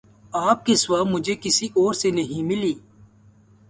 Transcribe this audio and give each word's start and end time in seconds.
آپ 0.33 0.65
کے 0.65 0.75
سوا 0.75 1.01
مجھے 1.03 1.35
کسی 1.41 1.67
اور 1.75 1.93
سے 1.93 2.11
نہیں 2.11 2.43
ملی 2.43 2.73